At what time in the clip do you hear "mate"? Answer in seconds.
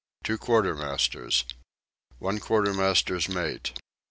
3.29-3.77